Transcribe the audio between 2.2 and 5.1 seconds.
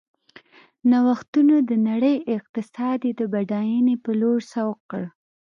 اقتصاد یې د بډاینې په لور سوق کړ.